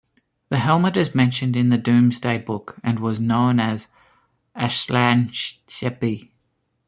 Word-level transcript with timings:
The 0.49 0.57
hamlet 0.57 0.97
is 0.97 1.13
mentioned 1.13 1.55
in 1.55 1.69
the 1.69 1.77
Domesday 1.77 2.39
Book 2.39 2.75
and 2.83 2.97
was 2.97 3.19
known 3.21 3.59
as 3.59 3.85
Aslachesbi. 4.55 6.31